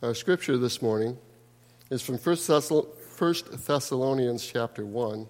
Our 0.00 0.14
scripture 0.14 0.56
this 0.56 0.80
morning 0.80 1.18
is 1.90 2.02
from 2.02 2.18
1 2.18 2.36
Thessalonians 3.66 4.46
chapter 4.46 4.86
1. 4.86 5.26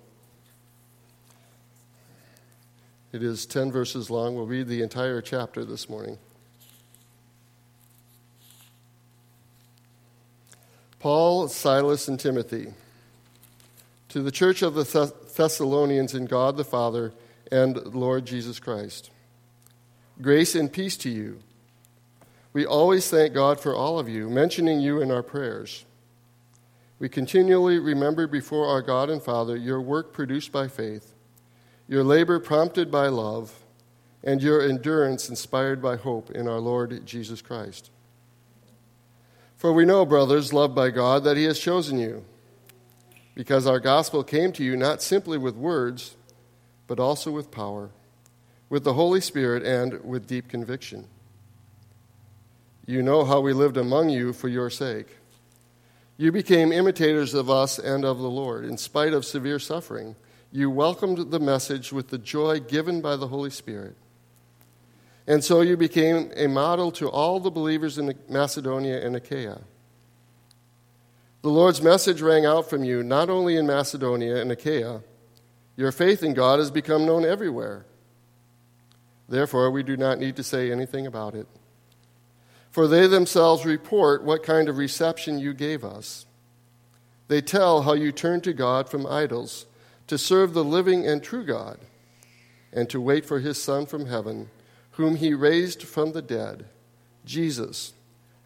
It 3.12 3.22
is 3.22 3.46
10 3.46 3.72
verses 3.72 4.10
long. 4.10 4.34
We'll 4.34 4.44
read 4.44 4.68
the 4.68 4.82
entire 4.82 5.22
chapter 5.22 5.64
this 5.64 5.88
morning. 5.88 6.18
Paul, 10.98 11.48
Silas, 11.48 12.06
and 12.06 12.20
Timothy, 12.20 12.74
to 14.10 14.20
the 14.20 14.30
church 14.30 14.60
of 14.60 14.74
the 14.74 15.14
Thessalonians 15.34 16.12
in 16.12 16.26
God 16.26 16.58
the 16.58 16.64
Father 16.64 17.14
and 17.50 17.78
Lord 17.94 18.26
Jesus 18.26 18.60
Christ. 18.60 19.10
Grace 20.20 20.54
and 20.54 20.70
peace 20.70 20.98
to 20.98 21.08
you 21.08 21.40
we 22.52 22.64
always 22.64 23.10
thank 23.10 23.34
God 23.34 23.60
for 23.60 23.74
all 23.74 23.98
of 23.98 24.08
you, 24.08 24.28
mentioning 24.28 24.80
you 24.80 25.00
in 25.00 25.10
our 25.10 25.22
prayers. 25.22 25.84
We 26.98 27.08
continually 27.08 27.78
remember 27.78 28.26
before 28.26 28.66
our 28.66 28.82
God 28.82 29.10
and 29.10 29.22
Father 29.22 29.56
your 29.56 29.80
work 29.80 30.12
produced 30.12 30.50
by 30.50 30.68
faith, 30.68 31.14
your 31.86 32.02
labor 32.02 32.40
prompted 32.40 32.90
by 32.90 33.06
love, 33.08 33.64
and 34.24 34.42
your 34.42 34.60
endurance 34.60 35.28
inspired 35.28 35.80
by 35.80 35.96
hope 35.96 36.30
in 36.30 36.48
our 36.48 36.58
Lord 36.58 37.06
Jesus 37.06 37.40
Christ. 37.40 37.90
For 39.56 39.72
we 39.72 39.84
know, 39.84 40.04
brothers, 40.04 40.52
loved 40.52 40.74
by 40.74 40.90
God, 40.90 41.24
that 41.24 41.36
He 41.36 41.44
has 41.44 41.58
chosen 41.58 41.98
you, 41.98 42.24
because 43.34 43.66
our 43.66 43.80
gospel 43.80 44.24
came 44.24 44.52
to 44.52 44.64
you 44.64 44.76
not 44.76 45.02
simply 45.02 45.38
with 45.38 45.54
words, 45.54 46.16
but 46.86 46.98
also 46.98 47.30
with 47.30 47.50
power, 47.50 47.90
with 48.68 48.82
the 48.82 48.94
Holy 48.94 49.20
Spirit, 49.20 49.62
and 49.62 50.04
with 50.04 50.26
deep 50.26 50.48
conviction. 50.48 51.06
You 52.88 53.02
know 53.02 53.26
how 53.26 53.40
we 53.40 53.52
lived 53.52 53.76
among 53.76 54.08
you 54.08 54.32
for 54.32 54.48
your 54.48 54.70
sake. 54.70 55.18
You 56.16 56.32
became 56.32 56.72
imitators 56.72 57.34
of 57.34 57.50
us 57.50 57.78
and 57.78 58.02
of 58.02 58.16
the 58.16 58.30
Lord. 58.30 58.64
In 58.64 58.78
spite 58.78 59.12
of 59.12 59.26
severe 59.26 59.58
suffering, 59.58 60.16
you 60.50 60.70
welcomed 60.70 61.30
the 61.30 61.38
message 61.38 61.92
with 61.92 62.08
the 62.08 62.16
joy 62.16 62.60
given 62.60 63.02
by 63.02 63.16
the 63.16 63.26
Holy 63.26 63.50
Spirit. 63.50 63.94
And 65.26 65.44
so 65.44 65.60
you 65.60 65.76
became 65.76 66.32
a 66.34 66.46
model 66.46 66.90
to 66.92 67.10
all 67.10 67.40
the 67.40 67.50
believers 67.50 67.98
in 67.98 68.14
Macedonia 68.26 69.04
and 69.04 69.14
Achaia. 69.14 69.60
The 71.42 71.50
Lord's 71.50 71.82
message 71.82 72.22
rang 72.22 72.46
out 72.46 72.70
from 72.70 72.84
you 72.84 73.02
not 73.02 73.28
only 73.28 73.58
in 73.58 73.66
Macedonia 73.66 74.36
and 74.36 74.50
Achaia, 74.50 75.02
your 75.76 75.92
faith 75.92 76.22
in 76.22 76.32
God 76.32 76.58
has 76.58 76.70
become 76.70 77.04
known 77.04 77.26
everywhere. 77.26 77.84
Therefore, 79.28 79.70
we 79.70 79.82
do 79.82 79.98
not 79.98 80.18
need 80.18 80.36
to 80.36 80.42
say 80.42 80.72
anything 80.72 81.06
about 81.06 81.34
it 81.34 81.46
for 82.78 82.86
they 82.86 83.08
themselves 83.08 83.66
report 83.66 84.22
what 84.22 84.44
kind 84.44 84.68
of 84.68 84.78
reception 84.78 85.36
you 85.36 85.52
gave 85.52 85.84
us. 85.84 86.26
They 87.26 87.40
tell 87.40 87.82
how 87.82 87.94
you 87.94 88.12
turned 88.12 88.44
to 88.44 88.52
God 88.52 88.88
from 88.88 89.04
idols 89.04 89.66
to 90.06 90.16
serve 90.16 90.54
the 90.54 90.62
living 90.62 91.04
and 91.04 91.20
true 91.20 91.44
God, 91.44 91.80
and 92.72 92.88
to 92.88 93.00
wait 93.00 93.26
for 93.26 93.40
his 93.40 93.60
Son 93.60 93.84
from 93.84 94.06
heaven, 94.06 94.48
whom 94.92 95.16
he 95.16 95.34
raised 95.34 95.82
from 95.82 96.12
the 96.12 96.22
dead, 96.22 96.66
Jesus, 97.24 97.94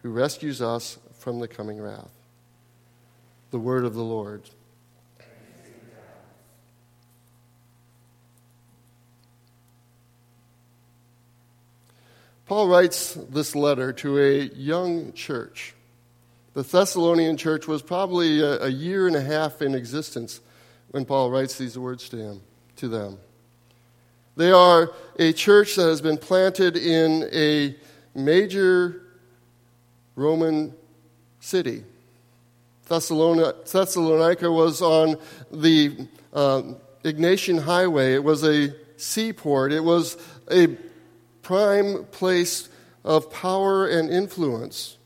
who 0.01 0.09
rescues 0.09 0.63
us 0.63 0.97
from 1.13 1.39
the 1.39 1.47
coming 1.47 1.79
wrath. 1.79 2.17
The 3.51 3.59
word 3.59 3.85
of 3.85 3.93
the 3.93 4.01
Lord. 4.01 4.49
Paul 12.53 12.67
writes 12.67 13.15
this 13.31 13.55
letter 13.55 13.91
to 13.93 14.19
a 14.19 14.41
young 14.41 15.11
church. 15.13 15.73
The 16.53 16.61
Thessalonian 16.61 17.35
church 17.35 17.67
was 17.67 17.81
probably 17.81 18.41
a, 18.41 18.65
a, 18.65 18.69
year 18.69 19.07
and 19.07 19.15
a 19.15 19.21
half 19.21 19.63
in 19.63 19.73
existence 19.73 20.39
when 20.91 21.03
Paul 21.03 21.31
writes 21.31 21.57
these 21.57 21.79
words 21.79 22.07
to 22.09 22.17
him, 22.17 22.41
to 22.75 22.87
them. 22.87 23.17
They 24.35 24.51
are 24.51 24.91
a 25.17 25.33
church 25.33 25.77
that 25.77 25.87
has 25.87 25.99
been 25.99 26.19
planted 26.19 26.77
in 26.77 27.27
a 27.33 27.75
major 28.13 29.01
Roman 30.15 30.75
city. 31.39 31.83
Thessalonica 32.87 34.51
was 34.51 34.79
on 34.79 35.15
the 35.51 36.07
uh, 36.31 36.61
Egnatian 37.03 37.63
Highway. 37.63 38.13
It 38.13 38.23
was 38.23 38.43
a 38.43 38.75
seaport. 38.97 39.73
It 39.73 39.83
was 39.83 40.17
a 40.51 40.77
prime 41.43 42.05
place 42.05 42.69
of 43.03 43.31
power 43.31 43.85
and 43.85 44.09
influence, 44.09 44.97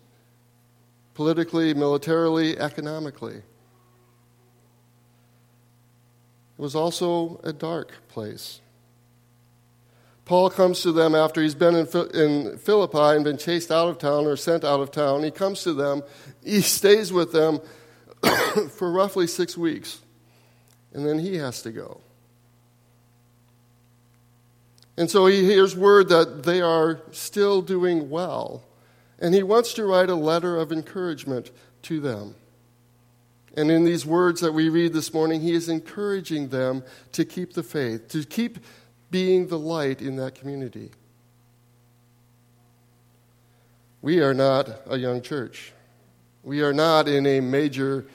politically, 1.16 1.74
militarily, 1.74 2.58
economically. 2.58 3.38
It 6.58 6.62
was 6.62 6.76
also 6.76 7.42
a 7.44 7.52
dark 7.52 7.92
place. 8.08 8.62
Paul 10.26 10.50
comes 10.50 10.82
to 10.82 10.92
them 10.92 11.16
after 11.16 11.42
he's 11.42 11.56
been 11.56 11.76
in, 11.76 12.58
Philippi 12.58 13.16
and 13.16 13.24
been 13.24 13.38
chased 13.38 13.72
out 13.72 13.88
of 13.88 13.98
town 13.98 14.26
or 14.26 14.36
sent 14.36 14.64
out 14.64 14.82
of 14.82 14.92
town. 14.92 15.24
He 15.24 15.32
comes 15.32 15.64
to 15.64 15.74
them, 15.74 16.04
he 16.44 16.62
stays 16.78 17.12
with 17.12 17.32
them 17.32 17.62
for 18.72 18.92
roughly 18.92 19.26
six 19.26 19.58
weeks, 19.58 20.02
and 20.94 21.06
then 21.06 21.20
he 21.20 21.36
has 21.36 21.62
to 21.64 21.72
go. 21.72 22.02
And 24.98 25.12
so 25.12 25.28
he 25.28 25.44
hears 25.44 25.76
word 25.76 26.10
that 26.10 26.44
they 26.44 26.60
are 26.60 27.00
still 27.12 27.62
doing 27.62 28.10
well. 28.10 28.64
And 29.20 29.34
he 29.34 29.44
wants 29.44 29.74
to 29.74 29.86
write 29.86 30.10
a 30.10 30.16
letter 30.16 30.58
of 30.58 30.72
encouragement 30.72 31.52
to 31.84 32.00
them. 32.00 32.36
And 33.56 33.72
in 33.72 33.86
these 33.86 34.06
words 34.06 34.42
that 34.42 34.54
we 34.54 34.70
read 34.70 34.94
this 34.94 35.14
morning, 35.14 35.42
he 35.42 35.54
is 35.54 35.70
encouraging 35.70 36.50
them 36.50 36.84
to 37.14 37.26
keep 37.26 37.54
the 37.54 37.64
faith, 37.64 38.08
to 38.10 38.24
keep 38.24 38.60
being 39.10 39.48
the 39.48 39.58
light 39.58 40.02
in 40.02 40.16
that 40.18 40.36
community. 40.36 40.92
We 44.02 44.22
are 44.22 44.34
not 44.34 44.70
a 44.88 44.98
young 44.98 45.22
church. 45.22 45.74
We 46.44 46.62
are 46.62 46.74
not 46.74 47.08
in 47.08 47.26
a 47.26 47.40
major 47.40 48.06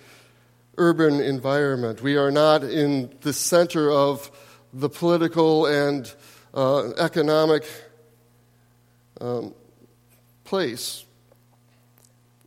urban 0.78 1.21
environment. 1.21 2.03
We 2.03 2.16
are 2.16 2.31
not 2.31 2.62
in 2.62 3.12
the 3.22 3.32
center 3.32 3.91
of 3.91 4.31
the 4.72 4.88
political 4.88 5.66
and 5.66 6.12
uh, 6.54 6.90
economic 6.98 7.64
um, 9.20 9.54
place. 10.44 11.04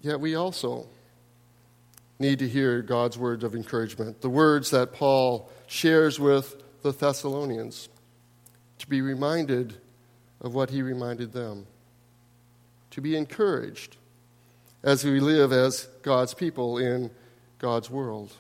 Yet 0.02 0.20
we 0.20 0.36
also 0.36 0.88
need 2.20 2.40
to 2.40 2.48
hear 2.48 2.82
God's 2.82 3.18
words 3.18 3.44
of 3.44 3.56
encouragement, 3.56 4.22
the 4.22 4.30
words 4.30 4.72
that 4.72 4.94
Paul 4.94 5.50
shares 5.68 6.20
with 6.20 6.62
the 6.82 6.92
Thessalonians, 6.92 7.90
to 8.80 8.88
be 8.88 9.02
reminded 9.02 9.76
of 10.42 10.54
what 10.54 10.70
he 10.70 10.82
reminded 10.82 11.34
them, 11.34 11.66
to 12.92 13.02
be 13.02 13.18
encouraged 13.18 13.98
as 14.84 15.04
we 15.04 15.20
live 15.20 15.52
as 15.52 15.88
God's 16.04 16.34
people 16.34 16.78
in 16.78 17.10
God's 17.58 17.90
world. 17.90 18.32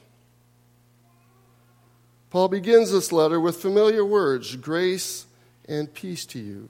Paul 2.29 2.49
begins 2.49 2.91
this 2.91 3.11
letter 3.11 3.39
with 3.39 3.57
familiar 3.57 4.05
words 4.05 4.55
grace 4.55 5.25
and 5.67 5.93
peace 5.93 6.25
to 6.27 6.39
you. 6.39 6.69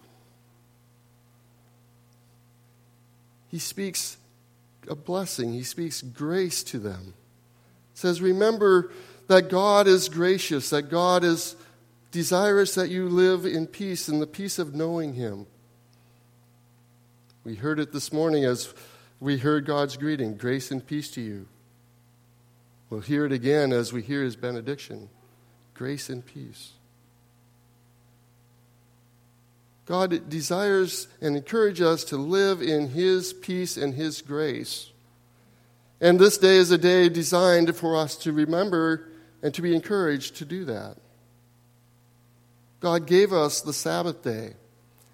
He 3.47 3.59
speaks 3.59 4.17
a 4.89 4.95
blessing, 4.95 5.53
he 5.53 5.63
speaks 5.63 6.01
grace 6.01 6.63
to 6.63 6.79
them. 6.79 7.13
says, 7.93 8.21
Remember 8.21 8.91
that 9.27 9.49
God 9.49 9.87
is 9.87 10.09
gracious, 10.09 10.69
that 10.69 10.89
God 10.89 11.23
is 11.23 11.55
desirous 12.11 12.75
that 12.75 12.89
you 12.89 13.09
live 13.09 13.45
in 13.45 13.67
peace, 13.67 14.07
in 14.07 14.19
the 14.19 14.27
peace 14.27 14.57
of 14.57 14.73
knowing 14.73 15.13
Him. 15.15 15.47
We 17.43 17.55
heard 17.55 17.79
it 17.79 17.91
this 17.91 18.13
morning 18.13 18.45
as 18.45 18.73
we 19.19 19.37
heard 19.37 19.65
God's 19.65 19.97
greeting 19.97 20.37
grace 20.37 20.71
and 20.71 20.85
peace 20.85 21.11
to 21.11 21.21
you. 21.21 21.47
We'll 22.89 23.01
hear 23.01 23.25
it 23.25 23.31
again 23.31 23.73
as 23.73 23.91
we 23.91 24.01
hear 24.01 24.23
His 24.23 24.35
benediction 24.35 25.09
grace 25.73 26.09
and 26.09 26.25
peace. 26.25 26.74
God 29.85 30.29
desires 30.29 31.07
and 31.21 31.35
encourages 31.35 31.85
us 31.85 32.03
to 32.05 32.17
live 32.17 32.61
in 32.61 32.89
His 32.89 33.33
peace 33.33 33.77
and 33.77 33.93
His 33.93 34.21
grace. 34.21 34.91
And 36.01 36.19
this 36.19 36.37
day 36.37 36.57
is 36.57 36.71
a 36.71 36.77
day 36.77 37.07
designed 37.07 37.75
for 37.75 37.95
us 37.95 38.15
to 38.17 38.33
remember 38.33 39.09
and 39.43 39.53
to 39.53 39.61
be 39.61 39.75
encouraged 39.75 40.37
to 40.37 40.45
do 40.45 40.65
that. 40.65 40.97
God 42.79 43.05
gave 43.05 43.31
us 43.31 43.61
the 43.61 43.73
Sabbath 43.73 44.23
day 44.23 44.53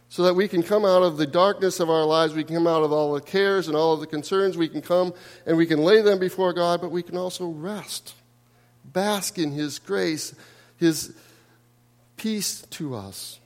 so 0.08 0.24
that 0.24 0.34
we 0.34 0.48
can 0.48 0.64
come 0.64 0.84
out 0.84 1.04
of 1.04 1.18
the 1.18 1.28
darkness 1.28 1.80
of 1.80 1.90
our 1.90 2.06
lives, 2.06 2.34
we 2.34 2.44
can 2.44 2.56
come 2.56 2.68
out 2.68 2.84
of 2.84 2.92
all 2.92 3.14
the 3.14 3.22
cares 3.22 3.68
and 3.68 3.78
all 3.78 3.94
of 3.94 4.00
the 4.00 4.08
concerns, 4.08 4.58
we 4.58 4.68
can 4.68 4.82
come 4.82 5.14
and 5.46 5.56
we 5.56 5.66
can 5.66 5.80
lay 5.84 6.02
them 6.02 6.20
before 6.20 6.52
God, 6.54 6.82
but 6.82 6.92
we 6.92 7.04
can 7.04 7.18
also 7.18 7.48
rest, 7.48 8.14
bask 8.84 9.38
in 9.38 9.52
His 9.52 9.80
grace, 9.80 10.34
His 10.78 11.14
peace 12.18 12.62
to 12.72 12.96
us. 12.96 13.41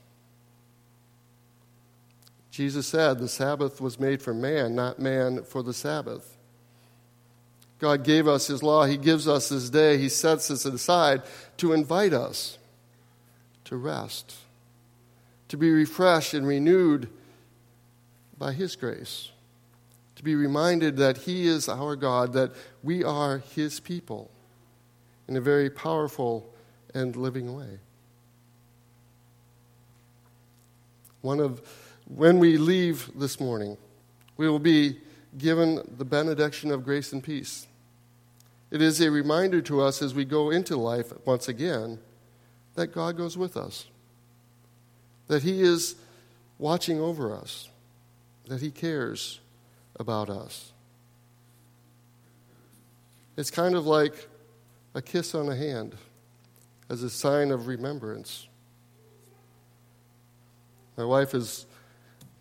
Jesus 2.56 2.88
said 2.88 3.20
the 3.20 3.28
Sabbath 3.28 3.82
was 3.82 4.00
made 4.00 4.22
for 4.22 4.34
man, 4.34 4.76
not 4.76 4.98
man 4.98 5.44
for 5.44 5.62
the 5.62 5.74
Sabbath. 5.74 6.38
God 7.80 8.06
gave 8.06 8.30
us 8.30 8.48
His 8.48 8.64
law, 8.64 8.86
He 8.86 8.96
gives 8.96 9.28
us 9.28 9.50
His 9.50 9.70
day, 9.70 9.98
He 9.98 10.08
sets 10.08 10.50
us 10.50 10.64
aside 10.64 11.24
to 11.58 11.74
invite 11.74 12.14
us 12.14 12.58
to 13.66 13.76
rest, 13.76 14.36
to 15.50 15.58
be 15.58 15.70
refreshed 15.70 16.34
and 16.34 16.48
renewed 16.48 17.10
by 18.38 18.54
His 18.54 18.78
grace, 18.78 19.32
to 20.16 20.24
be 20.24 20.36
reminded 20.36 20.96
that 20.96 21.18
He 21.18 21.48
is 21.48 21.68
our 21.68 21.98
God, 21.98 22.32
that 22.32 22.54
we 22.82 23.04
are 23.04 23.40
His 23.40 23.82
people 23.82 24.32
in 25.28 25.36
a 25.36 25.42
very 25.42 25.70
powerful 25.70 26.50
and 26.94 27.18
living 27.18 27.54
way. 27.54 27.80
One 31.20 31.42
of, 31.42 31.62
when 32.06 32.40
we 32.40 32.58
leave 32.58 33.10
this 33.16 33.40
morning, 33.40 33.78
we 34.38 34.48
will 34.48 34.60
be 34.60 35.00
given 35.38 35.82
the 35.98 36.06
benediction 36.06 36.72
of 36.72 36.84
grace 36.84 37.12
and 37.12 37.24
peace. 37.24 37.68
It 38.72 38.82
is 38.82 39.02
a 39.02 39.10
reminder 39.10 39.62
to 39.64 39.82
us 39.82 40.02
as 40.02 40.14
we 40.14 40.26
go 40.26 40.50
into 40.50 40.76
life 40.78 41.14
once 41.26 41.48
again 41.48 42.00
that 42.76 42.88
God 42.88 43.18
goes 43.18 43.38
with 43.38 43.58
us, 43.58 43.88
that 45.28 45.44
He 45.44 45.62
is 45.62 45.96
watching 46.60 47.00
over 47.00 47.34
us, 47.34 47.70
that 48.48 48.62
He 48.62 48.72
cares 48.72 49.40
about 50.00 50.30
us. 50.30 50.72
It's 53.38 53.52
kind 53.52 53.76
of 53.76 53.86
like 53.86 54.28
a 54.94 55.02
kiss 55.02 55.36
on 55.36 55.48
the 55.48 55.56
hand 55.56 55.96
as 56.90 57.04
a 57.04 57.10
sign 57.10 57.52
of 57.52 57.68
remembrance. 57.68 58.48
My 60.98 61.04
wife 61.04 61.34
is 61.34 61.66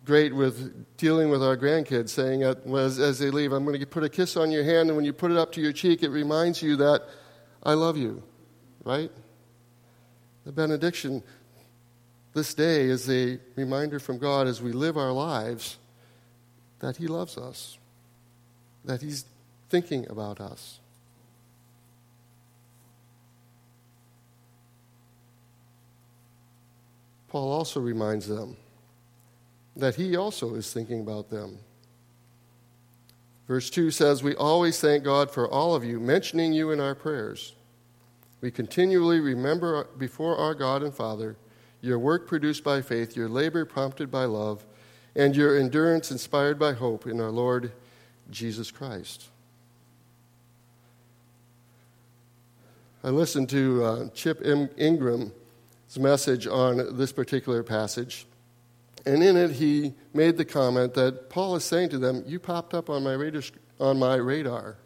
great 0.05 0.33
with 0.33 0.97
dealing 0.97 1.29
with 1.29 1.43
our 1.43 1.57
grandkids, 1.57 2.09
saying 2.09 2.43
as, 2.43 2.99
as 2.99 3.19
they 3.19 3.31
leave, 3.31 3.51
I'm 3.51 3.65
going 3.65 3.79
to 3.79 3.85
put 3.85 4.03
a 4.03 4.09
kiss 4.09 4.37
on 4.37 4.51
your 4.51 4.63
hand, 4.63 4.89
and 4.89 4.95
when 4.95 5.03
you 5.03 5.13
put 5.13 5.31
it 5.31 5.37
up 5.37 5.51
to 5.53 5.61
your 5.61 5.73
cheek, 5.73 6.03
it 6.03 6.09
reminds 6.09 6.61
you 6.61 6.75
that 6.77 7.03
I 7.63 7.73
love 7.73 7.97
you, 7.97 8.23
right? 8.83 9.11
The 10.45 10.51
benediction 10.51 11.23
this 12.33 12.53
day 12.53 12.83
is 12.83 13.09
a 13.09 13.39
reminder 13.55 13.99
from 13.99 14.19
God 14.19 14.47
as 14.47 14.61
we 14.61 14.71
live 14.71 14.97
our 14.97 15.11
lives 15.11 15.77
that 16.79 16.97
He 16.97 17.07
loves 17.07 17.37
us, 17.37 17.77
that 18.83 19.01
He's 19.01 19.25
thinking 19.69 20.05
about 20.09 20.39
us. 20.39 20.79
Paul 27.27 27.51
also 27.51 27.81
reminds 27.81 28.27
them 28.27 28.55
that 29.75 29.95
he 29.95 30.15
also 30.15 30.55
is 30.55 30.71
thinking 30.71 31.01
about 31.01 31.29
them. 31.29 31.59
Verse 33.47 33.69
2 33.69 33.91
says, 33.91 34.23
We 34.23 34.35
always 34.35 34.79
thank 34.79 35.03
God 35.03 35.29
for 35.29 35.47
all 35.47 35.75
of 35.75 35.83
you, 35.83 35.99
mentioning 35.99 36.53
you 36.53 36.71
in 36.71 36.79
our 36.79 36.95
prayers. 36.95 37.53
We 38.41 38.51
continually 38.51 39.19
remember 39.19 39.87
before 39.97 40.37
our 40.37 40.55
God 40.55 40.83
and 40.83 40.93
Father 40.93 41.35
your 41.81 41.99
work 41.99 42.27
produced 42.27 42.63
by 42.63 42.81
faith, 42.81 43.15
your 43.15 43.29
labor 43.29 43.63
prompted 43.63 44.09
by 44.09 44.25
love, 44.25 44.65
and 45.15 45.35
your 45.35 45.57
endurance 45.57 46.09
inspired 46.09 46.57
by 46.57 46.73
hope 46.73 47.05
in 47.05 47.21
our 47.21 47.29
Lord 47.29 47.71
Jesus 48.31 48.71
Christ. 48.71 49.29
I 53.03 53.09
listened 53.09 53.49
to 53.49 53.83
uh, 53.83 54.09
Chip 54.15 54.41
Ingram's 54.43 55.31
message 55.99 56.47
on 56.47 56.97
this 56.97 57.11
particular 57.11 57.61
passage. 57.61 58.25
And 59.05 59.23
in 59.23 59.37
it, 59.37 59.51
he 59.51 59.93
made 60.13 60.37
the 60.37 60.45
comment 60.45 60.95
that 60.95 61.29
Paul 61.29 61.55
is 61.55 61.63
saying 61.63 61.89
to 61.89 61.99
them, 61.99 62.23
You 62.25 62.39
popped 62.39 62.73
up 62.73 62.89
on 62.89 63.03
my 63.03 63.13
radar. 63.13 63.43
On 63.79 63.99
my 63.99 64.15
radar. 64.15 64.77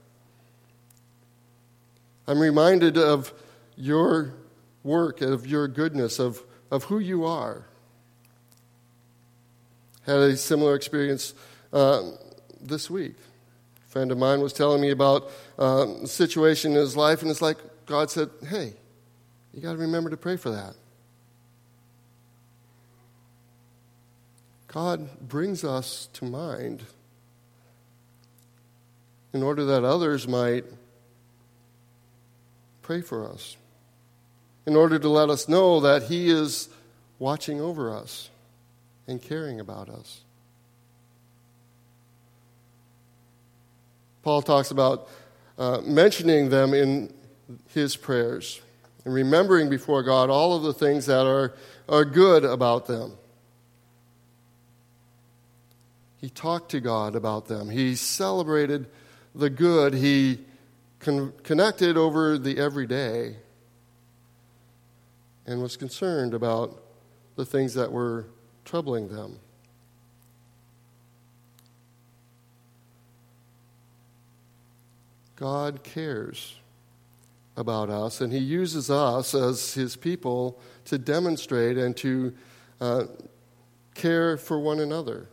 I'm 2.27 2.39
reminded 2.39 2.97
of 2.97 3.33
your 3.75 4.33
work, 4.83 5.21
of 5.21 5.47
your 5.47 5.67
goodness, 5.67 6.19
of, 6.19 6.43
of 6.69 6.85
who 6.85 6.99
you 6.99 7.25
are. 7.25 7.65
Had 10.05 10.17
a 10.17 10.37
similar 10.37 10.75
experience 10.75 11.33
uh, 11.71 12.11
this 12.61 12.89
week. 12.89 13.15
A 13.85 13.89
friend 13.89 14.11
of 14.11 14.17
mine 14.17 14.41
was 14.41 14.53
telling 14.53 14.81
me 14.81 14.91
about 14.91 15.31
uh, 15.57 15.87
a 16.03 16.07
situation 16.07 16.71
in 16.71 16.77
his 16.77 16.97
life, 16.97 17.21
and 17.21 17.31
it's 17.31 17.41
like 17.41 17.57
God 17.85 18.11
said, 18.11 18.29
Hey, 18.47 18.73
you 19.53 19.61
got 19.61 19.73
to 19.73 19.77
remember 19.77 20.09
to 20.09 20.17
pray 20.17 20.35
for 20.35 20.51
that. 20.51 20.75
God 24.71 25.27
brings 25.27 25.63
us 25.63 26.09
to 26.13 26.25
mind 26.25 26.83
in 29.33 29.41
order 29.41 29.65
that 29.65 29.83
others 29.83 30.27
might 30.27 30.63
pray 32.83 33.01
for 33.01 33.27
us, 33.27 33.57
in 34.67 34.75
order 34.75 34.99
to 34.99 35.09
let 35.09 35.29
us 35.29 35.47
know 35.47 35.79
that 35.79 36.03
He 36.03 36.29
is 36.29 36.69
watching 37.17 37.59
over 37.59 37.95
us 37.95 38.29
and 39.07 39.19
caring 39.19 39.59
about 39.59 39.89
us. 39.89 40.21
Paul 44.21 44.43
talks 44.43 44.69
about 44.69 45.09
uh, 45.57 45.81
mentioning 45.83 46.49
them 46.49 46.75
in 46.75 47.11
his 47.73 47.95
prayers 47.95 48.61
and 49.03 49.13
remembering 49.13 49.69
before 49.69 50.03
God 50.03 50.29
all 50.29 50.55
of 50.55 50.61
the 50.61 50.73
things 50.73 51.07
that 51.07 51.25
are, 51.25 51.55
are 51.87 52.05
good 52.05 52.45
about 52.45 52.85
them. 52.85 53.13
He 56.19 56.29
talked 56.29 56.71
to 56.71 56.79
God 56.79 57.15
about 57.15 57.47
them. 57.47 57.69
He 57.69 57.95
celebrated 57.95 58.87
the 59.33 59.49
good. 59.49 59.93
He 59.93 60.39
con- 60.99 61.33
connected 61.43 61.97
over 61.97 62.37
the 62.37 62.57
everyday 62.57 63.37
and 65.45 65.61
was 65.61 65.77
concerned 65.77 66.33
about 66.33 66.83
the 67.35 67.45
things 67.45 67.73
that 67.73 67.91
were 67.91 68.25
troubling 68.65 69.07
them. 69.07 69.39
God 75.37 75.83
cares 75.83 76.55
about 77.55 77.89
us, 77.89 78.19
and 78.19 78.31
He 78.31 78.39
uses 78.39 78.91
us 78.91 79.33
as 79.33 79.73
His 79.73 79.95
people 79.95 80.59
to 80.85 80.97
demonstrate 80.97 81.77
and 81.77 81.95
to 81.97 82.33
uh, 82.81 83.05
care 83.95 84.35
for 84.35 84.59
one 84.59 84.79
another. 84.79 85.29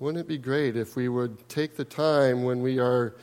Wouldn't 0.00 0.24
it 0.24 0.28
be 0.28 0.38
great 0.38 0.78
if 0.78 0.96
we 0.96 1.10
would 1.10 1.46
take 1.50 1.76
the 1.76 1.84
time 1.84 2.42
when 2.42 2.62
we 2.62 2.78
are, 2.78 3.14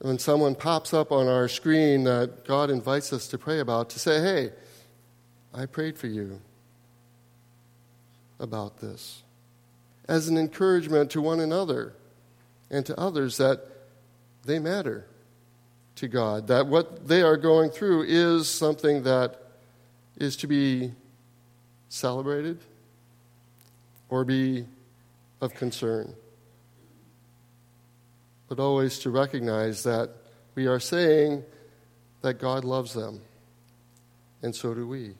when 0.00 0.18
someone 0.18 0.54
pops 0.54 0.94
up 0.94 1.12
on 1.12 1.28
our 1.28 1.48
screen 1.48 2.04
that 2.04 2.46
God 2.46 2.70
invites 2.70 3.12
us 3.12 3.28
to 3.28 3.36
pray 3.36 3.60
about, 3.60 3.90
to 3.90 3.98
say, 3.98 4.22
hey, 4.22 4.52
I 5.52 5.66
prayed 5.66 5.98
for 5.98 6.06
you 6.06 6.40
about 8.40 8.78
this. 8.78 9.22
As 10.08 10.28
an 10.28 10.38
encouragement 10.38 11.10
to 11.10 11.20
one 11.20 11.40
another 11.40 11.92
and 12.70 12.86
to 12.86 12.98
others 12.98 13.36
that 13.36 13.60
they 14.46 14.58
matter 14.58 15.04
to 15.96 16.08
God, 16.08 16.46
that 16.46 16.68
what 16.68 17.06
they 17.06 17.20
are 17.20 17.36
going 17.36 17.68
through 17.68 18.04
is 18.08 18.48
something 18.48 19.02
that 19.02 19.42
is 20.16 20.36
to 20.36 20.46
be 20.46 20.92
celebrated 21.90 22.60
or 24.08 24.24
be 24.24 24.64
of 25.42 25.52
concern. 25.54 26.14
But 28.48 28.60
always 28.60 29.00
to 29.00 29.10
recognize 29.10 29.82
that 29.82 30.10
we 30.54 30.66
are 30.66 30.80
saying 30.80 31.42
that 32.22 32.34
God 32.34 32.64
loves 32.64 32.94
them, 32.94 33.20
and 34.40 34.54
so 34.54 34.72
do 34.72 34.86
we. 34.86 35.14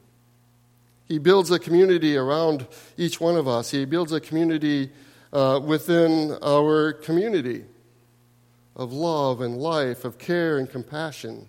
He 1.07 1.19
builds 1.19 1.51
a 1.51 1.59
community 1.59 2.17
around 2.17 2.69
each 2.97 3.21
one 3.21 3.37
of 3.37 3.49
us, 3.49 3.71
He 3.71 3.85
builds 3.85 4.13
a 4.13 4.21
community 4.21 4.91
uh, 5.33 5.61
within 5.63 6.39
our 6.43 6.93
community 6.93 7.65
of 8.77 8.93
love 8.93 9.41
and 9.41 9.57
life, 9.57 10.05
of 10.05 10.19
care 10.19 10.59
and 10.59 10.71
compassion, 10.71 11.49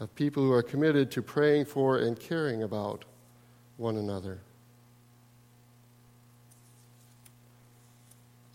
of 0.00 0.14
people 0.14 0.42
who 0.42 0.52
are 0.52 0.62
committed 0.62 1.10
to 1.10 1.22
praying 1.22 1.66
for 1.66 1.98
and 1.98 2.18
caring 2.18 2.62
about 2.62 3.04
one 3.76 3.96
another. 3.96 4.40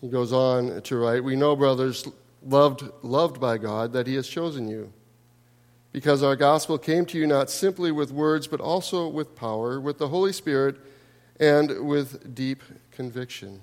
He 0.02 0.08
goes 0.08 0.32
on 0.32 0.82
to 0.84 0.98
write, 0.98 1.24
We 1.24 1.36
know, 1.36 1.56
brothers, 1.56 2.08
loved, 2.44 2.84
loved 3.02 3.40
by 3.40 3.58
God, 3.58 3.94
that 3.94 4.08
He 4.08 4.16
has 4.16 4.28
chosen 4.28 4.68
you. 4.68 4.94
Because 5.92 6.24
our 6.24 6.36
gospel 6.36 6.78
came 6.78 7.06
to 7.08 7.18
you 7.18 7.28
not 7.28 7.50
simply 7.50 7.92
with 7.92 8.12
words, 8.12 8.48
but 8.48 8.62
also 8.62 9.08
with 9.08 9.36
power, 9.36 9.80
with 9.80 9.98
the 9.98 10.08
Holy 10.08 10.32
Spirit, 10.32 10.78
and 11.40 11.88
with 11.88 12.36
deep 12.36 12.64
conviction. 12.92 13.62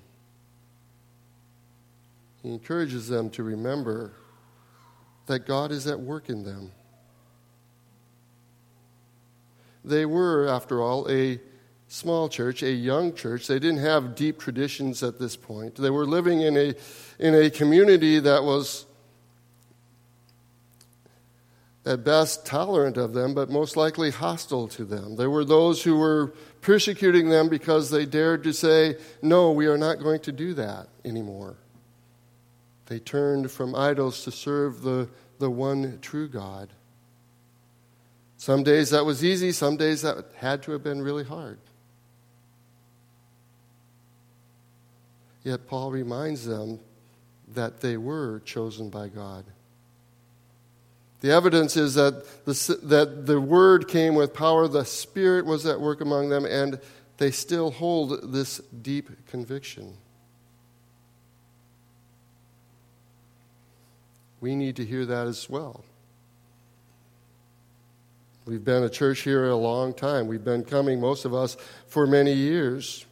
He 2.43 2.49
encourages 2.49 3.07
them 3.07 3.29
to 3.31 3.43
remember 3.43 4.13
that 5.25 5.45
God 5.45 5.71
is 5.71 5.87
at 5.87 5.99
work 5.99 6.29
in 6.29 6.43
them. 6.43 6.71
They 9.83 10.05
were, 10.05 10.47
after 10.47 10.81
all, 10.81 11.09
a 11.09 11.39
small 11.87 12.29
church, 12.29 12.63
a 12.63 12.71
young 12.71 13.13
church. 13.13 13.47
They 13.47 13.59
didn't 13.59 13.79
have 13.79 14.15
deep 14.15 14.39
traditions 14.39 15.03
at 15.03 15.19
this 15.19 15.35
point. 15.35 15.75
They 15.75 15.89
were 15.89 16.05
living 16.05 16.41
in 16.41 16.57
a, 16.57 16.73
in 17.19 17.35
a 17.35 17.49
community 17.49 18.19
that 18.19 18.43
was 18.43 18.85
at 21.85 22.03
best 22.03 22.45
tolerant 22.45 22.97
of 22.97 23.13
them, 23.13 23.33
but 23.33 23.49
most 23.49 23.77
likely 23.77 24.11
hostile 24.11 24.67
to 24.67 24.83
them. 24.83 25.15
There 25.15 25.29
were 25.29 25.45
those 25.45 25.83
who 25.83 25.95
were 25.95 26.33
persecuting 26.61 27.29
them 27.29 27.47
because 27.47 27.89
they 27.89 28.05
dared 28.05 28.43
to 28.43 28.53
say, 28.53 28.97
No, 29.21 29.51
we 29.51 29.67
are 29.67 29.77
not 29.77 29.99
going 29.99 30.19
to 30.21 30.31
do 30.33 30.53
that 30.55 30.89
anymore. 31.05 31.55
They 32.87 32.99
turned 32.99 33.49
from 33.51 33.73
idols 33.73 34.23
to 34.25 34.31
serve 34.31 34.81
the, 34.81 35.09
the 35.39 35.49
one 35.49 35.99
true 36.01 36.27
God. 36.27 36.69
Some 38.37 38.63
days 38.63 38.91
that 38.91 39.05
was 39.05 39.23
easy, 39.23 39.51
some 39.51 39.77
days 39.77 40.01
that 40.03 40.25
had 40.35 40.63
to 40.63 40.71
have 40.73 40.83
been 40.83 41.01
really 41.01 41.23
hard. 41.23 41.59
Yet 45.47 45.65
Paul 45.65 45.91
reminds 45.91 46.45
them 46.45 46.81
that 47.53 47.79
they 47.79 47.95
were 47.95 48.41
chosen 48.41 48.89
by 48.89 49.07
God. 49.07 49.45
The 51.21 51.31
evidence 51.31 51.77
is 51.77 51.93
that 51.93 52.43
the, 52.43 52.77
that 52.83 53.25
the 53.25 53.39
word 53.39 53.87
came 53.87 54.15
with 54.15 54.33
power, 54.33 54.67
the 54.67 54.83
Spirit 54.83 55.45
was 55.45 55.65
at 55.65 55.79
work 55.79 56.01
among 56.01 56.27
them, 56.27 56.43
and 56.43 56.81
they 57.15 57.31
still 57.31 57.71
hold 57.71 58.33
this 58.33 58.57
deep 58.81 59.09
conviction. 59.27 59.95
We 64.41 64.53
need 64.53 64.75
to 64.75 64.85
hear 64.85 65.05
that 65.05 65.27
as 65.27 65.49
well. 65.49 65.85
We've 68.45 68.65
been 68.65 68.83
a 68.83 68.89
church 68.89 69.21
here 69.21 69.47
a 69.47 69.55
long 69.55 69.93
time. 69.93 70.27
We've 70.27 70.43
been 70.43 70.65
coming, 70.65 70.99
most 70.99 71.23
of 71.23 71.33
us, 71.33 71.55
for 71.87 72.05
many 72.05 72.33
years. 72.33 73.05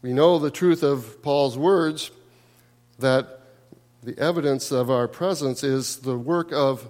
We 0.00 0.12
know 0.12 0.38
the 0.38 0.50
truth 0.50 0.82
of 0.82 1.22
Paul's 1.22 1.58
words 1.58 2.10
that 2.98 3.40
the 4.02 4.16
evidence 4.18 4.70
of 4.70 4.90
our 4.90 5.08
presence 5.08 5.64
is 5.64 5.96
the 5.98 6.16
work 6.16 6.52
of 6.52 6.88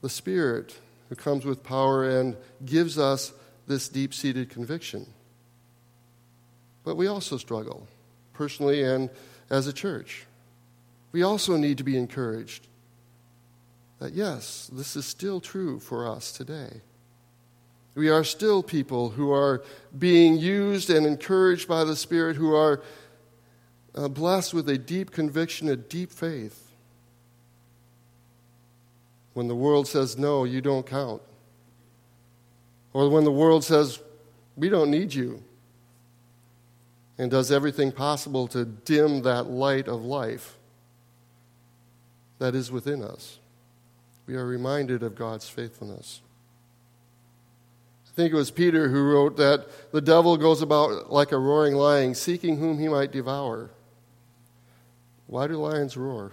the 0.00 0.08
Spirit 0.08 0.78
who 1.08 1.14
comes 1.14 1.44
with 1.44 1.62
power 1.62 2.08
and 2.08 2.36
gives 2.64 2.98
us 2.98 3.32
this 3.66 3.88
deep 3.88 4.14
seated 4.14 4.48
conviction. 4.48 5.06
But 6.84 6.96
we 6.96 7.06
also 7.06 7.36
struggle, 7.36 7.86
personally 8.32 8.82
and 8.82 9.10
as 9.50 9.66
a 9.66 9.72
church. 9.72 10.26
We 11.12 11.22
also 11.22 11.56
need 11.56 11.78
to 11.78 11.84
be 11.84 11.96
encouraged 11.96 12.66
that, 13.98 14.12
yes, 14.12 14.70
this 14.72 14.96
is 14.96 15.04
still 15.04 15.40
true 15.40 15.78
for 15.78 16.08
us 16.08 16.32
today. 16.32 16.80
We 17.98 18.10
are 18.10 18.22
still 18.22 18.62
people 18.62 19.10
who 19.10 19.32
are 19.32 19.64
being 19.98 20.38
used 20.38 20.88
and 20.88 21.04
encouraged 21.04 21.66
by 21.66 21.82
the 21.82 21.96
Spirit, 21.96 22.36
who 22.36 22.54
are 22.54 22.80
uh, 23.92 24.06
blessed 24.06 24.54
with 24.54 24.68
a 24.68 24.78
deep 24.78 25.10
conviction, 25.10 25.68
a 25.68 25.74
deep 25.74 26.12
faith 26.12 26.70
when 29.34 29.48
the 29.48 29.56
world 29.56 29.88
says, 29.88 30.16
no, 30.16 30.44
you 30.44 30.60
don't 30.60 30.86
count. 30.86 31.22
Or 32.92 33.08
when 33.08 33.24
the 33.24 33.32
world 33.32 33.64
says, 33.64 33.98
we 34.56 34.68
don't 34.68 34.92
need 34.92 35.12
you, 35.12 35.42
and 37.18 37.32
does 37.32 37.50
everything 37.50 37.90
possible 37.90 38.46
to 38.46 38.64
dim 38.64 39.22
that 39.22 39.50
light 39.50 39.88
of 39.88 40.04
life 40.04 40.56
that 42.38 42.54
is 42.54 42.70
within 42.70 43.02
us. 43.02 43.40
We 44.28 44.36
are 44.36 44.46
reminded 44.46 45.02
of 45.02 45.16
God's 45.16 45.48
faithfulness. 45.48 46.20
I 48.18 48.20
think 48.20 48.32
it 48.32 48.36
was 48.36 48.50
Peter 48.50 48.88
who 48.88 49.12
wrote 49.12 49.36
that 49.36 49.68
the 49.92 50.00
devil 50.00 50.36
goes 50.36 50.60
about 50.60 51.12
like 51.12 51.30
a 51.30 51.38
roaring 51.38 51.76
lion, 51.76 52.16
seeking 52.16 52.56
whom 52.56 52.80
he 52.80 52.88
might 52.88 53.12
devour. 53.12 53.70
Why 55.28 55.46
do 55.46 55.54
lions 55.54 55.96
roar? 55.96 56.32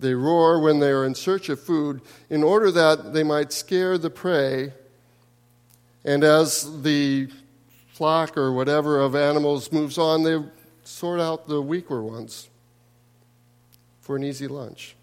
They 0.00 0.14
roar 0.14 0.60
when 0.60 0.80
they 0.80 0.90
are 0.90 1.04
in 1.04 1.14
search 1.14 1.48
of 1.48 1.60
food 1.60 2.00
in 2.28 2.42
order 2.42 2.72
that 2.72 3.12
they 3.12 3.22
might 3.22 3.52
scare 3.52 3.98
the 3.98 4.10
prey. 4.10 4.72
And 6.04 6.24
as 6.24 6.82
the 6.82 7.28
flock 7.92 8.36
or 8.36 8.52
whatever 8.52 8.98
of 8.98 9.14
animals 9.14 9.70
moves 9.70 9.96
on, 9.96 10.24
they 10.24 10.42
sort 10.82 11.20
out 11.20 11.46
the 11.46 11.62
weaker 11.62 12.02
ones 12.02 12.50
for 14.00 14.16
an 14.16 14.24
easy 14.24 14.48
lunch 14.48 14.96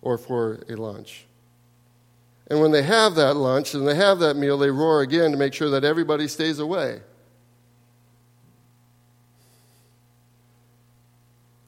or 0.00 0.16
for 0.16 0.60
a 0.70 0.76
lunch. 0.76 1.26
And 2.48 2.60
when 2.60 2.70
they 2.70 2.82
have 2.82 3.14
that 3.16 3.34
lunch 3.34 3.74
and 3.74 3.86
they 3.86 3.94
have 3.94 4.18
that 4.20 4.36
meal, 4.36 4.56
they 4.56 4.70
roar 4.70 5.02
again 5.02 5.32
to 5.32 5.36
make 5.36 5.52
sure 5.52 5.70
that 5.70 5.84
everybody 5.84 6.26
stays 6.28 6.58
away. 6.58 7.00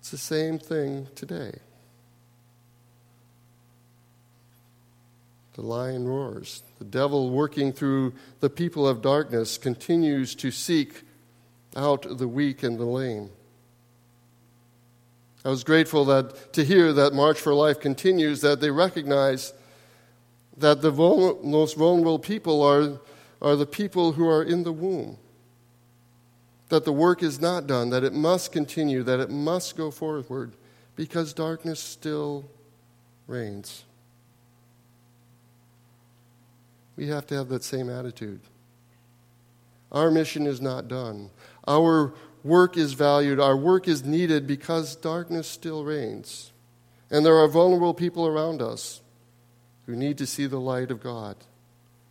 It's 0.00 0.10
the 0.10 0.16
same 0.16 0.58
thing 0.58 1.08
today. 1.14 1.52
The 5.54 5.62
lion 5.62 6.08
roars. 6.08 6.62
The 6.78 6.86
devil, 6.86 7.28
working 7.28 7.72
through 7.72 8.14
the 8.40 8.48
people 8.48 8.88
of 8.88 9.02
darkness, 9.02 9.58
continues 9.58 10.34
to 10.36 10.50
seek 10.50 11.02
out 11.76 12.06
the 12.18 12.26
weak 12.26 12.62
and 12.62 12.78
the 12.78 12.86
lame. 12.86 13.28
I 15.44 15.50
was 15.50 15.62
grateful 15.62 16.06
that, 16.06 16.54
to 16.54 16.64
hear 16.64 16.92
that 16.94 17.12
March 17.12 17.38
for 17.38 17.52
Life 17.52 17.80
continues, 17.80 18.40
that 18.40 18.60
they 18.60 18.70
recognize 18.70 19.52
that 20.60 20.82
the 20.82 20.92
most 20.92 21.76
vulnerable 21.76 22.18
people 22.18 22.62
are, 22.62 23.00
are 23.40 23.56
the 23.56 23.66
people 23.66 24.12
who 24.12 24.28
are 24.28 24.42
in 24.42 24.62
the 24.62 24.72
womb. 24.72 25.16
That 26.68 26.84
the 26.84 26.92
work 26.92 27.22
is 27.22 27.40
not 27.40 27.66
done, 27.66 27.90
that 27.90 28.04
it 28.04 28.12
must 28.12 28.52
continue, 28.52 29.02
that 29.02 29.20
it 29.20 29.30
must 29.30 29.76
go 29.76 29.90
forward, 29.90 30.52
because 30.96 31.32
darkness 31.32 31.80
still 31.80 32.44
reigns. 33.26 33.84
We 36.96 37.08
have 37.08 37.26
to 37.28 37.34
have 37.34 37.48
that 37.48 37.64
same 37.64 37.88
attitude. 37.88 38.40
Our 39.90 40.10
mission 40.10 40.46
is 40.46 40.60
not 40.60 40.88
done. 40.88 41.30
Our 41.66 42.12
work 42.44 42.76
is 42.76 42.92
valued. 42.92 43.40
Our 43.40 43.56
work 43.56 43.88
is 43.88 44.04
needed 44.04 44.46
because 44.46 44.94
darkness 44.94 45.48
still 45.48 45.84
reigns. 45.84 46.52
And 47.10 47.24
there 47.24 47.36
are 47.36 47.48
vulnerable 47.48 47.94
people 47.94 48.26
around 48.26 48.60
us 48.60 49.00
who 49.90 49.96
need 49.96 50.18
to 50.18 50.26
see 50.26 50.46
the 50.46 50.60
light 50.60 50.92
of 50.92 51.02
God 51.02 51.34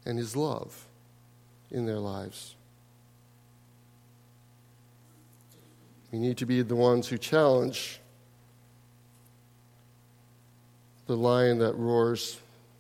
and 0.05 0.17
His 0.17 0.35
love 0.35 0.85
in 1.71 1.85
their 1.85 1.99
lives. 1.99 2.55
We 6.11 6.19
need 6.19 6.37
to 6.39 6.45
be 6.45 6.61
the 6.61 6.75
ones 6.75 7.07
who 7.07 7.17
challenge 7.17 8.01
the 11.07 11.15
lion 11.15 11.59
that 11.59 11.73
roars, 11.77 12.37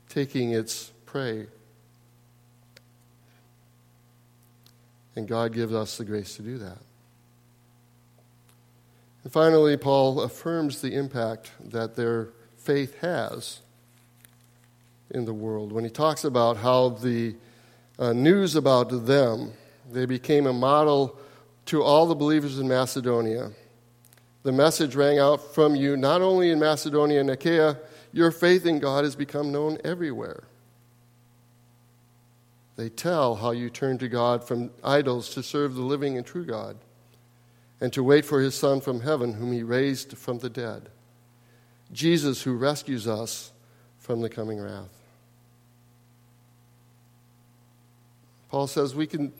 taking 0.09 0.51
its 0.51 0.91
prey. 1.05 1.47
And 5.15 5.29
God 5.29 5.53
gives 5.53 5.73
us 5.73 5.97
the 5.97 6.03
grace 6.03 6.35
to 6.35 6.41
do 6.41 6.57
that. 6.57 6.79
And 9.23 9.31
finally, 9.31 9.77
Paul 9.77 10.19
affirms 10.19 10.81
the 10.81 10.93
impact 10.93 11.51
that 11.63 11.95
their 11.95 12.31
faith 12.57 12.99
has 12.99 13.61
in 15.11 15.25
the 15.25 15.33
world 15.33 15.71
when 15.71 15.83
he 15.83 15.89
talks 15.89 16.23
about 16.23 16.57
how 16.57 16.89
the 16.89 17.35
uh, 17.97 18.13
news 18.13 18.55
about 18.55 19.05
them, 19.05 19.53
they 19.91 20.05
became 20.05 20.47
a 20.47 20.53
model 20.53 21.17
to 21.65 21.83
all 21.83 22.05
the 22.05 22.15
believers 22.15 22.59
in 22.59 22.67
Macedonia. 22.67 23.51
The 24.43 24.51
message 24.51 24.95
rang 24.95 25.19
out 25.19 25.53
from 25.53 25.75
you 25.75 25.97
not 25.97 26.21
only 26.21 26.49
in 26.49 26.59
Macedonia 26.59 27.19
and 27.19 27.29
Achaia, 27.29 27.77
your 28.11 28.31
faith 28.31 28.65
in 28.65 28.79
God 28.79 29.03
has 29.03 29.15
become 29.15 29.51
known 29.51 29.77
everywhere. 29.83 30.43
They 32.75 32.89
tell 32.89 33.35
how 33.35 33.51
you 33.51 33.69
turned 33.69 33.99
to 33.99 34.07
God 34.07 34.47
from 34.47 34.71
idols 34.83 35.29
to 35.31 35.43
serve 35.43 35.75
the 35.75 35.81
living 35.81 36.17
and 36.17 36.25
true 36.25 36.45
God, 36.45 36.77
and 37.81 37.91
to 37.93 38.03
wait 38.03 38.23
for 38.23 38.39
his 38.39 38.55
Son 38.55 38.79
from 38.79 39.01
heaven, 39.01 39.33
whom 39.33 39.51
he 39.51 39.63
raised 39.63 40.17
from 40.17 40.39
the 40.39 40.49
dead. 40.49 40.89
Jesus, 41.91 42.43
who 42.43 42.55
rescues 42.55 43.07
us 43.07 43.51
from 43.97 44.21
the 44.21 44.29
coming 44.29 44.59
wrath. 44.59 44.98
Paul 48.49 48.67
says, 48.67 48.95
We 48.95 49.07
can 49.07 49.33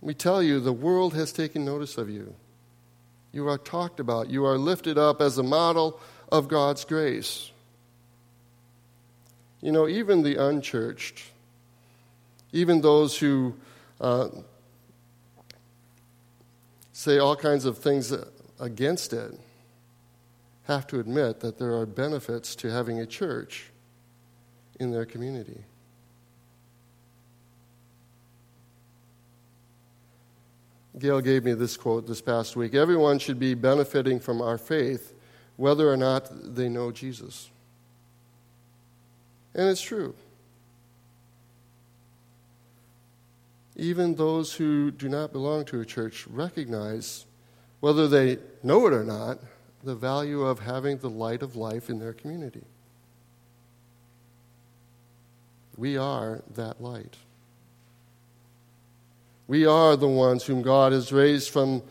we 0.00 0.14
tell 0.14 0.42
you 0.42 0.60
the 0.60 0.72
world 0.72 1.14
has 1.14 1.32
taken 1.32 1.64
notice 1.64 1.96
of 1.96 2.10
you. 2.10 2.34
You 3.32 3.48
are 3.48 3.58
talked 3.58 4.00
about. 4.00 4.28
You 4.28 4.44
are 4.44 4.58
lifted 4.58 4.98
up 4.98 5.20
as 5.20 5.38
a 5.38 5.42
model 5.42 5.98
of 6.30 6.48
God's 6.48 6.84
grace. 6.84 7.50
You 9.60 9.72
know, 9.72 9.88
even 9.88 10.22
the 10.22 10.36
unchurched 10.36 11.22
even 12.54 12.80
those 12.80 13.18
who 13.18 13.52
uh, 14.00 14.28
say 16.92 17.18
all 17.18 17.34
kinds 17.34 17.64
of 17.64 17.78
things 17.78 18.14
against 18.60 19.12
it 19.12 19.32
have 20.62 20.86
to 20.86 21.00
admit 21.00 21.40
that 21.40 21.58
there 21.58 21.74
are 21.74 21.84
benefits 21.84 22.54
to 22.54 22.70
having 22.70 23.00
a 23.00 23.06
church 23.06 23.70
in 24.78 24.92
their 24.92 25.04
community. 25.04 25.64
Gail 30.98 31.20
gave 31.20 31.44
me 31.44 31.54
this 31.54 31.76
quote 31.76 32.06
this 32.06 32.20
past 32.20 32.56
week 32.56 32.74
Everyone 32.74 33.18
should 33.18 33.38
be 33.38 33.54
benefiting 33.54 34.20
from 34.20 34.40
our 34.40 34.58
faith, 34.58 35.12
whether 35.56 35.90
or 35.90 35.96
not 35.96 36.28
they 36.54 36.68
know 36.68 36.92
Jesus. 36.92 37.50
And 39.54 39.68
it's 39.68 39.80
true. 39.80 40.14
Even 43.76 44.14
those 44.14 44.54
who 44.54 44.90
do 44.90 45.08
not 45.08 45.32
belong 45.32 45.64
to 45.66 45.80
a 45.80 45.84
church 45.84 46.26
recognize, 46.28 47.26
whether 47.80 48.06
they 48.06 48.38
know 48.62 48.86
it 48.86 48.92
or 48.92 49.04
not, 49.04 49.38
the 49.82 49.94
value 49.94 50.42
of 50.42 50.60
having 50.60 50.98
the 50.98 51.10
light 51.10 51.42
of 51.42 51.56
life 51.56 51.90
in 51.90 51.98
their 51.98 52.12
community. 52.12 52.62
We 55.76 55.96
are 55.96 56.42
that 56.54 56.80
light. 56.80 57.16
We 59.46 59.66
are 59.66 59.96
the 59.96 60.08
ones 60.08 60.44
whom 60.44 60.62
God 60.62 60.92
has 60.92 61.12
raised 61.12 61.50
from, 61.50 61.82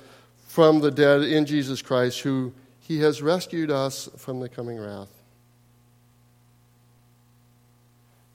from 0.47 0.79
the 0.79 0.91
dead 0.91 1.21
in 1.21 1.45
Jesus 1.45 1.81
Christ, 1.81 2.21
who 2.21 2.53
He 2.79 2.99
has 2.99 3.21
rescued 3.21 3.69
us 3.69 4.09
from 4.17 4.39
the 4.39 4.49
coming 4.49 4.79
wrath. 4.79 5.09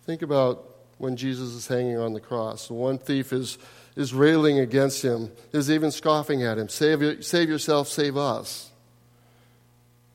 Think 0.04 0.22
about 0.22 0.64
when 0.98 1.16
Jesus 1.16 1.50
is 1.50 1.66
hanging 1.66 1.98
on 1.98 2.12
the 2.12 2.20
cross. 2.20 2.70
One 2.70 2.98
thief 2.98 3.32
is, 3.32 3.58
is 3.96 4.14
railing 4.14 4.58
against 4.58 5.02
him, 5.02 5.30
is 5.52 5.70
even 5.70 5.90
scoffing 5.90 6.42
at 6.42 6.58
him. 6.58 6.68
Save, 6.68 7.25
save 7.25 7.48
yourself, 7.48 7.88
save 7.88 8.16
us. 8.16 8.70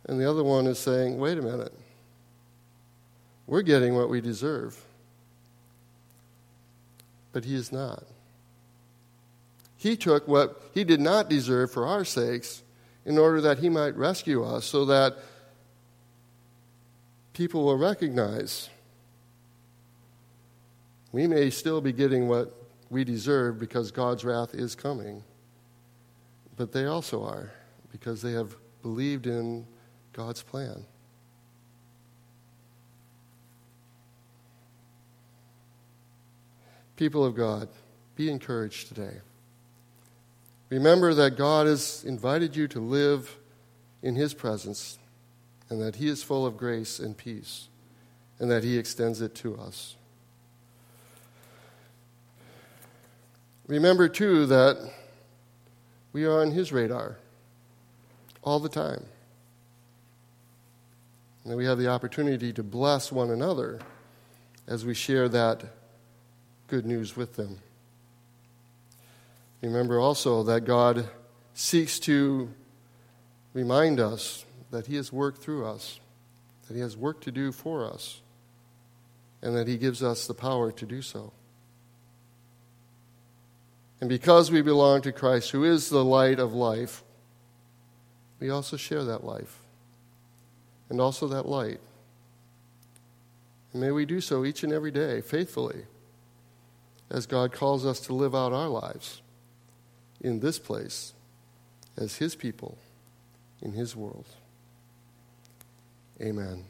And 0.05 0.19
the 0.19 0.29
other 0.29 0.43
one 0.43 0.67
is 0.67 0.79
saying, 0.79 1.17
wait 1.17 1.37
a 1.37 1.41
minute. 1.41 1.73
We're 3.47 3.61
getting 3.61 3.95
what 3.95 4.09
we 4.09 4.19
deserve. 4.19 4.81
But 7.31 7.45
he 7.45 7.55
is 7.55 7.71
not. 7.71 8.03
He 9.83 9.97
took 9.97 10.29
what 10.29 10.61
he 10.73 10.85
did 10.85 11.01
not 11.01 11.29
deserve 11.29 11.69
for 11.69 11.85
our 11.85 12.05
sakes 12.05 12.63
in 13.03 13.17
order 13.17 13.41
that 13.41 13.59
he 13.59 13.67
might 13.67 13.97
rescue 13.97 14.41
us 14.41 14.63
so 14.63 14.85
that 14.85 15.17
people 17.33 17.65
will 17.65 17.77
recognize 17.77 18.69
we 21.11 21.27
may 21.27 21.49
still 21.49 21.81
be 21.81 21.91
getting 21.91 22.29
what 22.29 22.55
we 22.89 23.03
deserve 23.03 23.59
because 23.59 23.91
God's 23.91 24.23
wrath 24.23 24.55
is 24.55 24.73
coming, 24.73 25.21
but 26.55 26.71
they 26.71 26.85
also 26.85 27.21
are 27.21 27.51
because 27.91 28.21
they 28.21 28.31
have 28.31 28.55
believed 28.83 29.27
in 29.27 29.67
God's 30.13 30.41
plan. 30.41 30.85
People 36.95 37.25
of 37.25 37.35
God, 37.35 37.67
be 38.15 38.31
encouraged 38.31 38.87
today. 38.87 39.19
Remember 40.73 41.13
that 41.13 41.37
God 41.37 41.67
has 41.67 42.03
invited 42.03 42.55
you 42.55 42.67
to 42.69 42.79
live 42.79 43.37
in 44.01 44.15
His 44.15 44.33
presence 44.33 44.97
and 45.69 45.79
that 45.79 45.97
He 45.97 46.07
is 46.07 46.23
full 46.23 46.47
of 46.47 46.57
grace 46.57 46.97
and 46.97 47.15
peace 47.15 47.67
and 48.39 48.49
that 48.49 48.63
He 48.63 48.79
extends 48.79 49.21
it 49.21 49.35
to 49.35 49.55
us. 49.55 49.95
Remember, 53.67 54.09
too, 54.09 54.47
that 54.47 54.91
we 56.11 56.25
are 56.25 56.41
on 56.41 56.49
His 56.49 56.71
radar 56.71 57.17
all 58.41 58.59
the 58.59 58.67
time. 58.67 59.05
And 61.45 61.55
we 61.55 61.65
have 61.65 61.77
the 61.77 61.87
opportunity 61.87 62.51
to 62.51 62.63
bless 62.63 63.11
one 63.11 63.29
another 63.29 63.79
as 64.67 64.85
we 64.85 64.95
share 64.95 65.29
that 65.29 65.65
good 66.67 66.87
news 66.87 67.15
with 67.15 67.35
them. 67.35 67.59
Remember 69.63 69.97
also 69.97 70.43
that 70.43 70.65
God 70.65 71.09
seeks 71.53 71.97
to 71.99 72.53
remind 73.53 73.97
us 73.97 74.45
that 74.71 74.87
He 74.87 74.97
has 74.97 75.13
worked 75.13 75.41
through 75.41 75.65
us, 75.65 76.01
that 76.67 76.73
He 76.73 76.81
has 76.81 76.97
work 76.97 77.21
to 77.21 77.31
do 77.31 77.53
for 77.53 77.85
us, 77.89 78.21
and 79.41 79.55
that 79.55 79.69
He 79.69 79.77
gives 79.77 80.03
us 80.03 80.27
the 80.27 80.33
power 80.33 80.69
to 80.73 80.85
do 80.85 81.01
so. 81.01 81.31
And 84.01 84.09
because 84.09 84.51
we 84.51 84.61
belong 84.61 85.01
to 85.03 85.13
Christ, 85.13 85.51
who 85.51 85.63
is 85.63 85.89
the 85.89 86.03
light 86.03 86.39
of 86.39 86.53
life, 86.53 87.01
we 88.41 88.49
also 88.49 88.75
share 88.75 89.05
that 89.05 89.23
life 89.23 89.59
and 90.89 90.99
also 90.99 91.25
that 91.29 91.47
light. 91.47 91.79
And 93.71 93.81
may 93.81 93.91
we 93.91 94.05
do 94.05 94.19
so 94.19 94.43
each 94.43 94.63
and 94.63 94.73
every 94.73 94.91
day 94.91 95.21
faithfully 95.21 95.85
as 97.09 97.25
God 97.25 97.53
calls 97.53 97.85
us 97.85 98.01
to 98.01 98.13
live 98.13 98.35
out 98.35 98.51
our 98.51 98.67
lives 98.67 99.21
in 100.23 100.39
this 100.39 100.57
place 100.57 101.13
as 101.97 102.15
His 102.15 102.35
people 102.35 102.77
in 103.61 103.73
His 103.73 103.95
world. 103.95 104.25
Amen. 106.21 106.65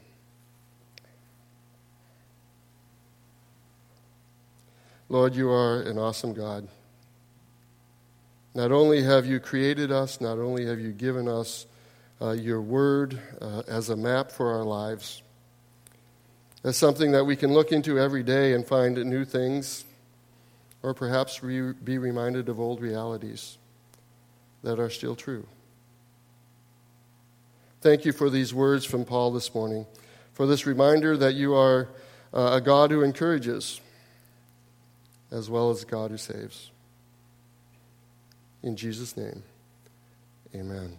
Lord, 5.08 5.34
you 5.34 5.50
are 5.50 5.80
an 5.82 5.98
awesome 5.98 6.34
God. 6.34 6.66
Not 8.54 8.72
only 8.72 9.02
have 9.02 9.26
you 9.26 9.40
created 9.40 9.92
us, 9.92 10.20
not 10.20 10.38
only 10.38 10.66
have 10.66 10.80
you 10.80 10.92
given 10.92 11.28
us 11.28 11.66
uh, 12.20 12.30
your 12.30 12.60
word 12.60 13.18
uh, 13.40 13.62
as 13.68 13.90
a 13.90 13.96
map 13.96 14.30
for 14.30 14.54
our 14.54 14.64
lives, 14.64 15.22
as 16.62 16.76
something 16.76 17.12
that 17.12 17.24
we 17.24 17.36
can 17.36 17.52
look 17.52 17.72
into 17.72 17.98
every 17.98 18.22
day 18.22 18.54
and 18.54 18.66
find 18.66 18.96
new 18.96 19.24
things, 19.24 19.84
or 20.84 20.92
perhaps 20.92 21.42
re- 21.42 21.72
be 21.72 21.96
reminded 21.96 22.50
of 22.50 22.60
old 22.60 22.82
realities 22.82 23.56
that 24.62 24.78
are 24.78 24.90
still 24.90 25.16
true. 25.16 25.46
Thank 27.80 28.04
you 28.04 28.12
for 28.12 28.28
these 28.28 28.52
words 28.52 28.84
from 28.84 29.06
Paul 29.06 29.32
this 29.32 29.54
morning, 29.54 29.86
for 30.34 30.46
this 30.46 30.66
reminder 30.66 31.16
that 31.16 31.34
you 31.34 31.54
are 31.54 31.88
uh, 32.34 32.50
a 32.52 32.60
God 32.60 32.90
who 32.90 33.02
encourages 33.02 33.80
as 35.30 35.48
well 35.48 35.70
as 35.70 35.84
God 35.84 36.10
who 36.10 36.18
saves. 36.18 36.70
In 38.62 38.76
Jesus' 38.76 39.16
name, 39.16 39.42
amen. 40.54 40.98